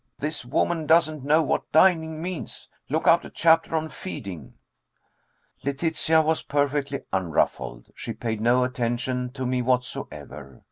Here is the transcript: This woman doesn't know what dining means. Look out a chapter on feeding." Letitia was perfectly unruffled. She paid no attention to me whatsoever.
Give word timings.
This 0.17 0.43
woman 0.43 0.87
doesn't 0.87 1.23
know 1.23 1.43
what 1.43 1.71
dining 1.71 2.23
means. 2.23 2.67
Look 2.89 3.05
out 3.07 3.23
a 3.23 3.29
chapter 3.29 3.75
on 3.75 3.89
feeding." 3.89 4.55
Letitia 5.63 6.23
was 6.23 6.41
perfectly 6.41 7.01
unruffled. 7.13 7.91
She 7.93 8.13
paid 8.13 8.41
no 8.41 8.63
attention 8.63 9.29
to 9.33 9.45
me 9.45 9.61
whatsoever. 9.61 10.59